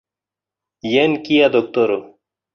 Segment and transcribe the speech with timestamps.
[0.93, 2.01] Jen kia doktoro!